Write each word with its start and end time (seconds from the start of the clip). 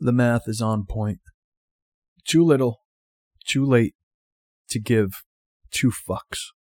the 0.00 0.12
math 0.12 0.48
is 0.48 0.60
on 0.60 0.86
point. 0.86 1.20
Too 2.26 2.44
little, 2.44 2.80
too 3.46 3.64
late 3.64 3.94
to 4.70 4.78
give 4.78 5.24
two 5.70 5.90
fucks. 5.90 6.52